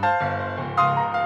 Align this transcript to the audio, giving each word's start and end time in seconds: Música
Música 0.00 1.17